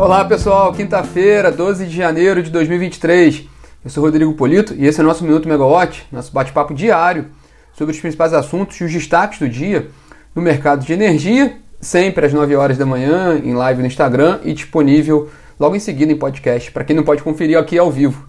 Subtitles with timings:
[0.00, 3.44] Olá pessoal, quinta-feira, 12 de janeiro de 2023.
[3.84, 7.26] Eu sou Rodrigo Polito e esse é o nosso Minuto Megawatt, nosso bate-papo diário
[7.74, 9.88] sobre os principais assuntos e os destaques do dia
[10.34, 14.54] no mercado de energia, sempre às 9 horas da manhã, em live no Instagram e
[14.54, 15.28] disponível
[15.60, 18.26] logo em seguida em podcast, para quem não pode conferir aqui ao vivo.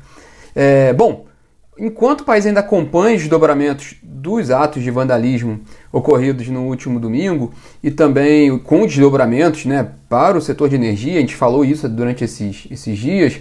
[0.53, 1.25] É, bom,
[1.82, 5.59] enquanto o país ainda acompanha os desdobramentos dos atos de vandalismo
[5.91, 11.21] ocorridos no último domingo e também com desdobramentos né, para o setor de energia, a
[11.21, 13.40] gente falou isso durante esses, esses dias,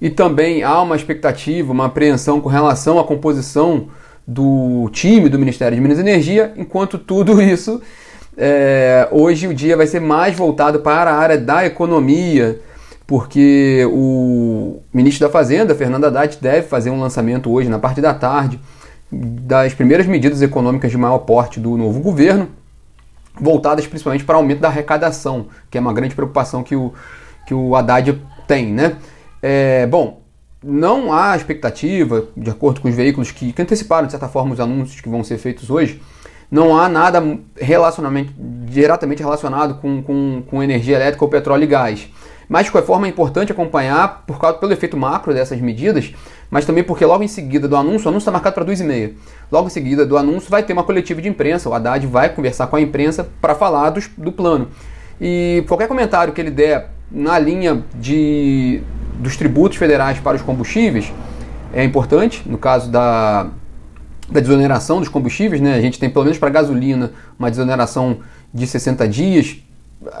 [0.00, 3.86] e também há uma expectativa, uma apreensão com relação à composição
[4.26, 7.80] do time do Ministério de Minas e Energia, enquanto tudo isso,
[8.36, 12.60] é, hoje o dia vai ser mais voltado para a área da economia,
[13.08, 18.12] porque o ministro da Fazenda, Fernando Haddad, deve fazer um lançamento hoje, na parte da
[18.12, 18.60] tarde,
[19.10, 22.50] das primeiras medidas econômicas de maior porte do novo governo,
[23.40, 26.92] voltadas principalmente para o aumento da arrecadação, que é uma grande preocupação que o,
[27.46, 28.74] que o Haddad tem.
[28.74, 28.96] Né?
[29.40, 30.20] É, bom,
[30.62, 34.60] não há expectativa, de acordo com os veículos que, que anteciparam, de certa forma, os
[34.60, 35.98] anúncios que vão ser feitos hoje,
[36.50, 37.22] não há nada
[37.56, 42.08] relacionamento, diretamente relacionado com, com, com energia elétrica ou petróleo e gás.
[42.48, 46.12] Mas, de qualquer forma, é importante acompanhar por causa, pelo efeito macro dessas medidas,
[46.50, 49.12] mas também porque logo em seguida do anúncio, o anúncio está marcado para 2h30.
[49.52, 52.66] Logo em seguida do anúncio vai ter uma coletiva de imprensa, o Haddad vai conversar
[52.68, 54.68] com a imprensa para falar dos, do plano.
[55.20, 58.80] E qualquer comentário que ele der na linha de,
[59.18, 61.12] dos tributos federais para os combustíveis
[61.72, 63.48] é importante, no caso da,
[64.30, 65.74] da desoneração dos combustíveis, né?
[65.74, 68.18] a gente tem pelo menos para gasolina uma desoneração
[68.52, 69.56] de 60 dias,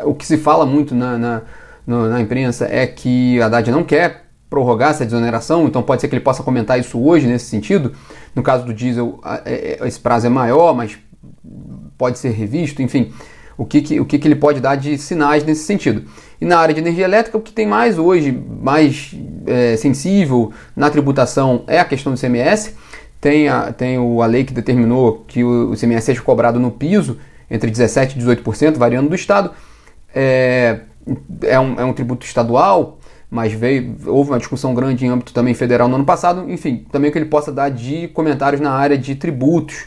[0.04, 1.42] o que se fala muito na, na
[1.88, 6.08] no, na imprensa é que a Haddad não quer prorrogar essa desoneração, então pode ser
[6.08, 7.94] que ele possa comentar isso hoje nesse sentido.
[8.34, 10.98] No caso do diesel, é, esse prazo é maior, mas
[11.96, 13.10] pode ser revisto, enfim,
[13.56, 16.04] o que, que o que, que ele pode dar de sinais nesse sentido.
[16.38, 19.14] E na área de energia elétrica, o que tem mais hoje, mais
[19.46, 22.74] é, sensível na tributação é a questão do CMS.
[23.18, 26.70] Tem a, tem o, a lei que determinou que o, o CMS seja cobrado no
[26.70, 27.18] piso
[27.50, 29.52] entre 17% e 18%, variando do estado.
[30.14, 30.80] É,
[31.42, 32.98] é um, é um tributo estadual,
[33.30, 36.50] mas veio, houve uma discussão grande em âmbito também federal no ano passado.
[36.50, 39.84] Enfim, também que ele possa dar de comentários na área de tributos,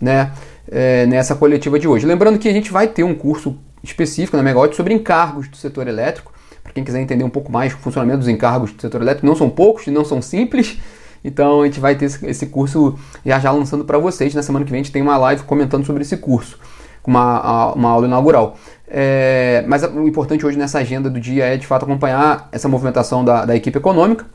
[0.00, 0.32] né,
[0.70, 2.06] é, nessa coletiva de hoje.
[2.06, 5.88] Lembrando que a gente vai ter um curso específico na Megawatt sobre encargos do setor
[5.88, 6.32] elétrico.
[6.62, 9.36] Para quem quiser entender um pouco mais o funcionamento dos encargos do setor elétrico, não
[9.36, 10.78] são poucos não são simples.
[11.22, 14.34] Então a gente vai ter esse curso já já lançando para vocês.
[14.34, 16.58] Na semana que vem a gente tem uma live comentando sobre esse curso,
[17.04, 18.56] com uma, uma aula inaugural.
[18.88, 23.24] É, mas o importante hoje nessa agenda do dia é de fato acompanhar essa movimentação
[23.24, 24.26] da, da equipe econômica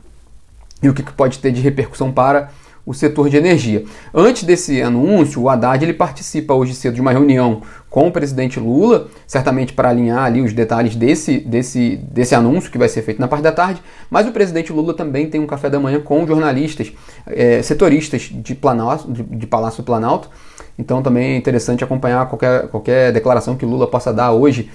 [0.82, 2.50] e o que, que pode ter de repercussão para
[2.84, 3.84] o setor de energia.
[4.14, 8.58] Antes desse anúncio, o Haddad ele participa hoje cedo de uma reunião com o presidente
[8.60, 13.20] Lula, certamente para alinhar ali os detalhes desse, desse, desse anúncio que vai ser feito
[13.20, 16.26] na parte da tarde, mas o presidente Lula também tem um café da manhã com
[16.26, 16.92] jornalistas,
[17.26, 20.30] é, setoristas de, Planalto, de, de Palácio Planalto,
[20.78, 24.70] então também é interessante acompanhar qualquer, qualquer declaração que Lula possa dar hoje,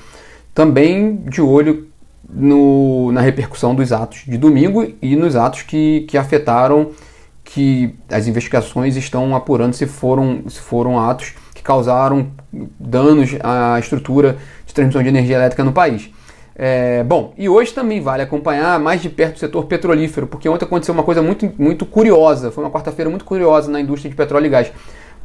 [0.53, 1.87] também de olho
[2.29, 6.91] no, na repercussão dos atos de domingo e nos atos que, que afetaram,
[7.45, 12.27] que as investigações estão apurando se foram, se foram atos que causaram
[12.77, 16.09] danos à estrutura de transmissão de energia elétrica no país.
[16.57, 20.65] É, bom, e hoje também vale acompanhar mais de perto o setor petrolífero, porque ontem
[20.65, 24.47] aconteceu uma coisa muito, muito curiosa, foi uma quarta-feira muito curiosa na indústria de petróleo
[24.47, 24.71] e gás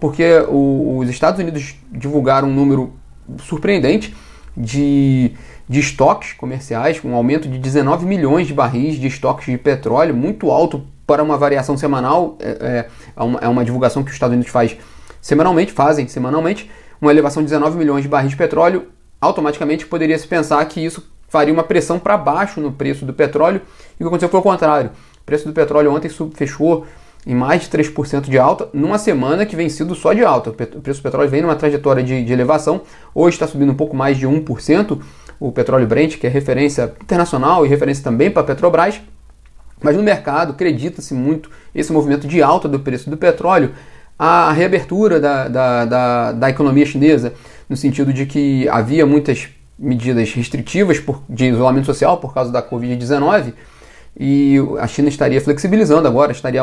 [0.01, 2.95] porque o, os Estados Unidos divulgaram um número
[3.39, 4.17] surpreendente
[4.57, 5.33] de,
[5.69, 10.51] de estoques comerciais, um aumento de 19 milhões de barris de estoques de petróleo, muito
[10.51, 12.37] alto para uma variação semanal.
[12.39, 14.77] É, é, é, uma, é uma divulgação que os Estados Unidos faz
[15.21, 16.71] semanalmente, fazem semanalmente,
[17.03, 18.87] uma elevação de 19 milhões de barris de petróleo,
[19.21, 23.61] automaticamente poderia se pensar que isso faria uma pressão para baixo no preço do petróleo,
[23.93, 24.91] e o que aconteceu foi o contrário.
[25.21, 26.87] O preço do petróleo ontem fechou
[27.27, 30.51] em mais de 3% de alta, numa semana que vem sido só de alta.
[30.51, 32.83] O preço do petróleo vem numa trajetória de, de elevação,
[33.13, 35.01] hoje está subindo um pouco mais de 1%,
[35.41, 39.01] o petróleo Brent, que é referência internacional e referência também para a Petrobras,
[39.83, 43.73] mas no mercado acredita-se muito esse movimento de alta do preço do petróleo,
[44.19, 47.33] a reabertura da, da, da, da economia chinesa,
[47.69, 49.49] no sentido de que havia muitas
[49.79, 53.55] medidas restritivas por, de isolamento social por causa da Covid-19,
[54.19, 56.61] e a China estaria flexibilizando agora, estaria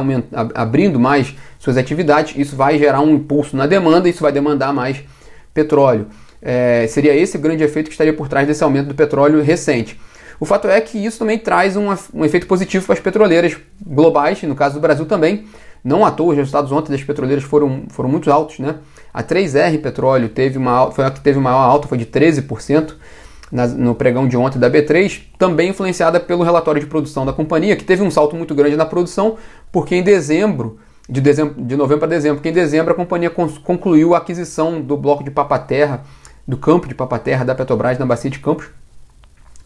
[0.54, 2.36] abrindo mais suas atividades.
[2.38, 5.04] Isso vai gerar um impulso na demanda, isso vai demandar mais
[5.54, 6.08] petróleo.
[6.42, 10.00] É, seria esse o grande efeito que estaria por trás desse aumento do petróleo recente.
[10.40, 14.42] O fato é que isso também traz um, um efeito positivo para as petroleiras globais,
[14.44, 15.46] no caso do Brasil também.
[15.84, 18.60] Não à toa, os resultados ontem das petroleiras foram, foram muito altos.
[18.60, 18.76] Né?
[19.14, 22.94] A 3R Petróleo teve uma, foi a que teve maior alta, foi de 13%.
[23.78, 27.86] no pregão de ontem da B3, também influenciada pelo relatório de produção da companhia, que
[27.86, 29.38] teve um salto muito grande na produção,
[29.72, 30.78] porque em dezembro,
[31.10, 35.24] de, dezembro, de novembro para dezembro, em dezembro a companhia concluiu a aquisição do bloco
[35.24, 36.04] de Papaterra,
[36.46, 38.68] do campo de Papaterra da Petrobras na Bacia de Campos.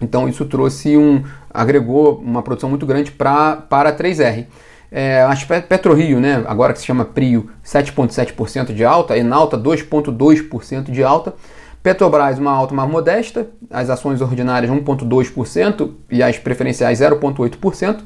[0.01, 1.24] Então isso trouxe um.
[1.53, 4.48] agregou uma produção muito grande pra, para a 3R.
[4.92, 11.03] É, a PetroRio, né, agora que se chama Prio, 7,7% de alta, Enalta 2,2% de
[11.03, 11.33] alta.
[11.81, 18.01] Petrobras, uma alta mais modesta, as ações ordinárias 1,2% e as preferenciais 0,8%.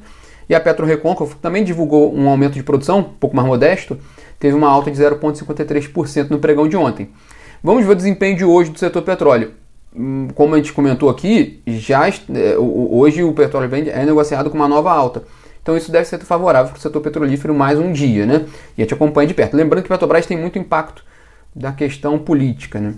[0.48, 3.98] E a PetroRecôncavo também divulgou um aumento de produção, um pouco mais modesto,
[4.40, 7.10] teve uma alta de 0,53% no pregão de ontem.
[7.64, 9.54] Vamos ver o desempenho de hoje do setor petróleo.
[9.98, 14.68] Hum, como a gente comentou aqui, já é, hoje o petróleo é negociado com uma
[14.68, 15.24] nova alta.
[15.62, 18.46] Então isso deve ser favorável para o setor petrolífero mais um dia, né?
[18.78, 19.56] E a gente acompanha de perto.
[19.56, 21.04] Lembrando que Petrobras tem muito impacto
[21.56, 22.94] da questão política, né?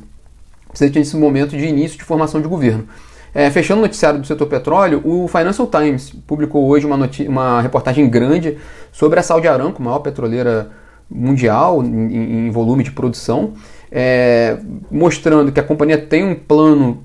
[0.67, 2.88] Principalmente nesse momento de início de formação de governo.
[3.33, 6.97] É, fechando o noticiário do setor petróleo, o Financial Times publicou hoje uma,
[7.27, 8.57] uma reportagem grande
[8.91, 10.71] sobre a Saudi Aramco, maior petroleira
[11.09, 13.53] mundial em, em volume de produção,
[13.92, 14.57] é,
[14.92, 17.04] mostrando que a companhia tem um plano,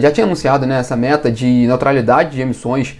[0.00, 2.96] já tinha anunciado né, essa meta de neutralidade de emissões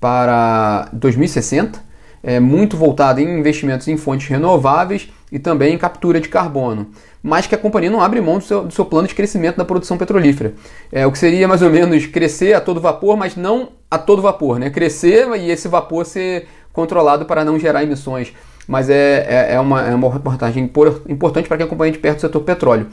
[0.00, 1.80] para 2060,
[2.22, 6.88] é, muito voltada em investimentos em fontes renováveis e também em captura de carbono,
[7.22, 9.64] mas que a companhia não abre mão do seu, do seu plano de crescimento da
[9.64, 10.54] produção petrolífera.
[10.92, 14.22] É, o que seria mais ou menos crescer a todo vapor, mas não a todo
[14.22, 14.70] vapor, né?
[14.70, 18.32] Crescer e esse vapor ser controlado para não gerar emissões.
[18.66, 20.70] Mas é, é, é uma, é uma reportagem
[21.08, 22.88] importante para quem acompanha de perto o setor petróleo.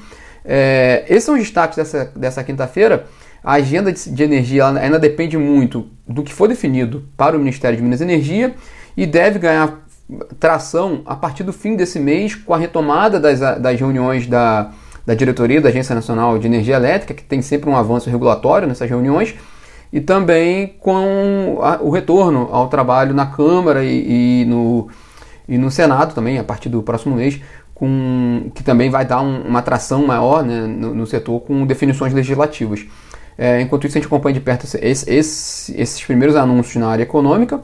[0.45, 3.05] É, esses são os destaques dessa, dessa quinta-feira.
[3.43, 7.77] A agenda de, de energia ainda depende muito do que for definido para o Ministério
[7.77, 8.53] de Minas e Energia
[8.95, 9.83] e deve ganhar
[10.39, 14.71] tração a partir do fim desse mês com a retomada das, das reuniões da,
[15.05, 18.89] da diretoria da Agência Nacional de Energia Elétrica, que tem sempre um avanço regulatório nessas
[18.89, 19.33] reuniões,
[19.91, 24.87] e também com a, o retorno ao trabalho na Câmara e, e, no,
[25.47, 27.39] e no Senado também, a partir do próximo mês,
[27.73, 32.13] com, que também vai dar um, uma atração maior né, no, no setor com definições
[32.13, 32.85] legislativas.
[33.37, 37.03] É, enquanto isso, a gente acompanha de perto esse, esse, esses primeiros anúncios na área
[37.03, 37.61] econômica,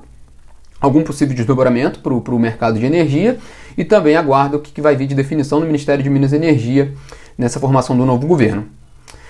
[0.81, 3.37] algum possível desdobramento para o mercado de energia
[3.77, 6.37] e também aguarda o que, que vai vir de definição do Ministério de Minas e
[6.37, 6.93] Energia
[7.37, 8.65] nessa formação do novo governo.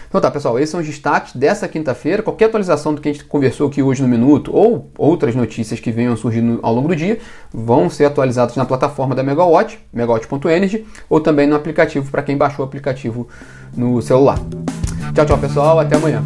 [0.09, 2.23] Então tá, pessoal, esses são os destaques dessa quinta-feira.
[2.23, 5.91] Qualquer atualização do que a gente conversou aqui hoje no Minuto ou outras notícias que
[5.91, 7.19] venham surgindo ao longo do dia
[7.53, 12.65] vão ser atualizados na plataforma da Megawatt, megawatt.energy, ou também no aplicativo para quem baixou
[12.65, 13.27] o aplicativo
[13.77, 14.39] no celular.
[15.13, 15.79] Tchau, tchau, pessoal.
[15.79, 16.23] Até amanhã.